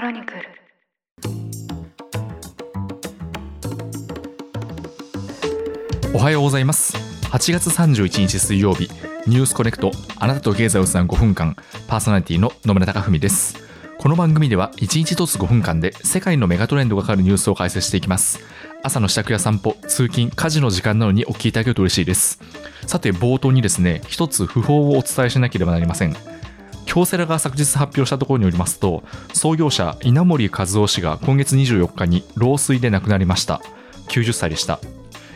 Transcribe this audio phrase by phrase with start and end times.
[0.00, 0.40] クロニクル。
[6.14, 6.96] おはようございます。
[7.26, 8.88] 8月31日水曜日
[9.26, 11.54] ニュースコネクトあなたと経済をつなぐ5分間
[11.86, 13.62] パーソナリティの野村貴文です。
[13.98, 18.40] この番組では1日1つ5分間で世界のメガトレンドがかかるニュースを解説していきます。
[18.82, 22.40] 朝の支度や散歩通勤家事の時間なのにお聞きいただけると嬉しいです。
[22.86, 26.29] さて冒頭にですね一つ訃報をお伝えしなければなりません。
[26.90, 33.60] 京セラが昨日発表したところによりますと創業者稲森和夫氏が今月24日に老衰で亡くなりました。
[34.08, 34.80] 90歳でした。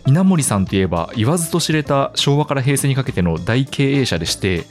[0.05, 4.65] 稲森さんといえば言わずと知れた昭和から平成にかけての大経営者でして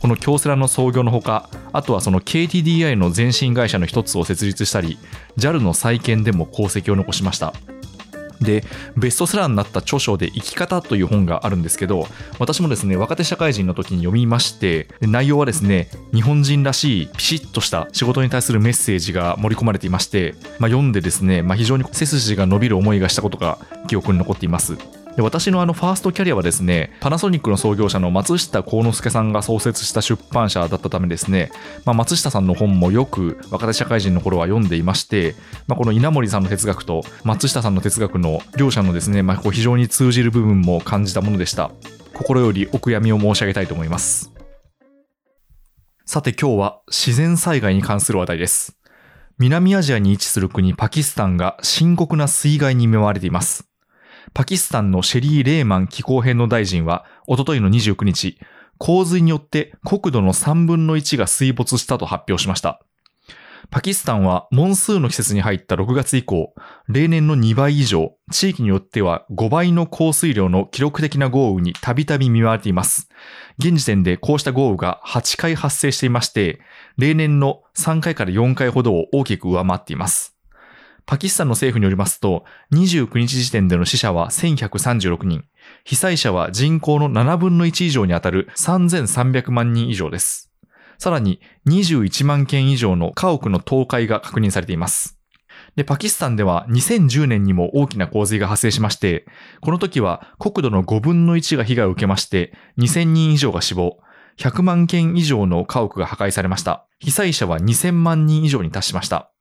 [0.00, 4.96] この京セラの創業のほかあとはその KTDI の前身会社の一つを設立したり
[5.36, 7.52] JAL の再建でも功績を残しました。
[8.40, 8.64] で
[8.96, 12.08] ベストセラーになった著書で「生き方」という本があるんですけど
[12.38, 24.99] 私もですね若手社会人の時に読みまして内容はですね日本人らしいピシッとした仕事に対するメッセージが盛り込まれていまして、まあ、読んでですね、まあ、非常に背筋が伸びる思いがしたことが記憶に残っています。
[25.20, 31.52] で私のあのファーストキャリアはですねパナソニックの創業者の松下幸之助さんが創設した出版社だったためですね、
[31.84, 35.34] まあ、松下さんの本もよく若手社会人の頃は読んでいまして、
[35.66, 41.70] まあ、この稲森さんの哲学と松下さんの哲学の両者のですね、まあ、こう非常に通じる部分も感じたものでした。
[42.14, 44.32] 心よりお悔やみを申し上げたいと思います。
[46.06, 48.78] さて今日は自然災害に関する話題です。
[49.38, 53.69] 南アジアに位置する国パキスタンが深刻な水害に見舞われています。
[54.34, 58.38] パキスタンのシェリー・レーマン気候変動大臣は、おとといの29日、
[58.78, 62.80] 洪水によって国土の3分の1が水没したと発表しました。
[63.70, 66.54] パキスタンはモンスーの季節に入った6月以降、
[66.88, 73.10] 例年の2倍以上、地域によっては5倍の降水量の記録的な豪雨にたびたび見舞われています。
[73.58, 76.60] 現時点でこうした豪雨が8回発生していまして、
[76.96, 80.39] 例年の3回から4回ほどを大きく上回っています。
[81.10, 85.42] パキスタンの政府によりますと、29日時点での死者は1136人、
[85.82, 90.52] 被災者は人口の7分の1以上にあたる3300万人以上です。
[90.98, 95.18] さらに21万件以上の家屋の倒壊が確認されています。
[95.74, 99.26] で、パキスタンでは2010年にも大きな洪水が発生しまして、
[99.62, 103.98] この時は国土の5分の1が被害を受けまして、2000人以上が死亡、
[104.38, 106.86] 100万件以上の家屋が破壊されました。
[107.00, 109.32] 被災者は2000万人以上に達しました。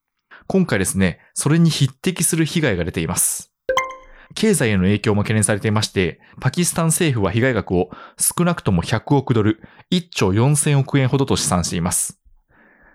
[0.51, 3.53] 今回ですね、それに匹敵する被害が出ています。
[4.33, 9.61] 経済への影響も懸念されていまして、パキスタン政府は被害額を少なくとも100億ドル、
[9.91, 12.19] 1兆4000億円ほどと試算しています。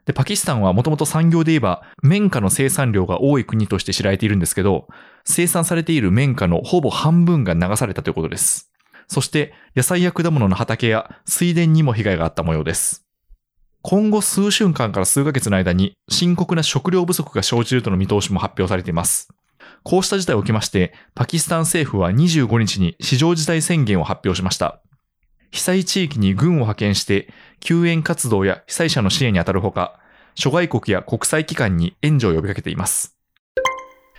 [0.04, 4.88] で、パキスタンはもともと産業で言えば、綿花の生産量が多い国として知られているんですけど、
[5.24, 8.72] 生産されている綿花のほぼ半分が流されたということです。
[9.06, 13.03] そして、野菜や果物の畑や水田にも被害があった模様です。
[13.86, 19.28] 今後数週間から数ヶ月の間に深刻な食料不足が生じるとの見通しも発表されています。
[19.82, 24.80] こうした事態を受けまして、パキスタン政府は25日に非常事態宣言を発表しました。
[25.50, 27.28] 被災地域に軍を派遣して
[27.60, 30.00] 救援活動や被災者の支援に当たるほか、
[30.34, 33.18] 諸外国や国際機関に援助を呼びかけています。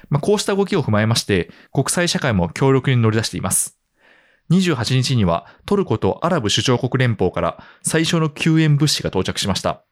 [0.10, 3.80] まあ、こうした動きを踏まえまして、国際社会も協力に乗り出しています。
[4.52, 9.84] 28日にはトルコとアラブ首長国連邦から最初の救援物資が到着しました。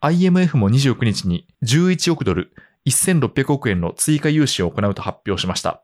[0.00, 2.52] IMF も29日に11億ドル、
[2.86, 5.82] 1600億円の追加融資を行うと発表しました。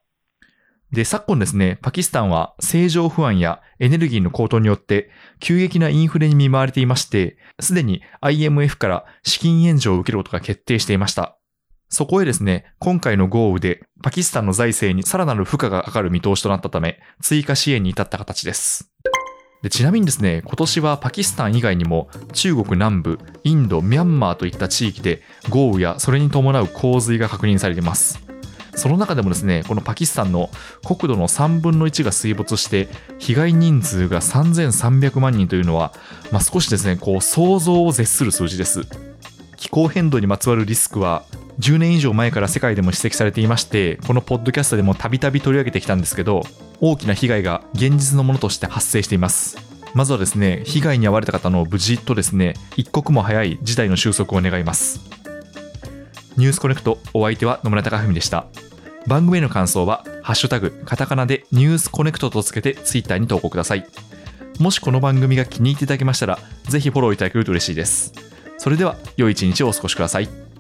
[0.93, 5.11] で、昨今ですね、パキスタンは政情不安やエネルギーの高騰によって
[5.41, 11.39] 急激なインフレに見舞われていまして、すでに IMF から資金援助を受けることが決定していました。
[11.93, 18.91] そこへですね、今回の豪雨でパキスタンの財政にさらなる負荷がかかる見通しとなったため、追加支援に至った形です。
[19.61, 25.21] でちなみにですね、今年はパキスタン以外にも中国南部、インド、ミャンマーといった地域で
[25.51, 28.25] 豪雨やそれに伴う洪水が確認されています。
[28.75, 30.49] その中でもですね、このパキスタンの
[30.87, 32.89] 国土の3分の1が水没して、
[33.19, 35.93] 被害人数が3300万人というのは、
[36.31, 38.87] まあ、少しですね、こう想像を絶する数字です。
[39.59, 41.25] 気候変動にまつわるリスクは
[41.59, 46.43] 10年以上前から世界でも指摘されていましてこのポッドキャストでもたびたび取り上げてきたんですけど
[46.81, 49.57] 大きな被害が現実のものとして発生しています。
[49.95, 55.01] まずはですね被害に遭われた方の無事とですね一刻も早い事態の収束を願います。
[56.37, 58.47] ニュースコネクトお相手は野村貴文でした。
[59.07, 63.87] 番組への感想はハッシュタグカタカナでニュースコネクトとつけてツイッターに投稿ください。
[64.59, 66.39] もしこの番組が気に入っていただけましたら
[66.69, 68.13] ぜひフォローいただけると嬉しいです。
[68.59, 70.52] それでは良い一日をお過ごしください。